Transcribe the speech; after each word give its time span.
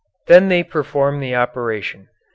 Then 0.25 0.49
they 0.49 0.63
perform 0.63 1.19
the 1.19 1.35
operation." 1.35 2.09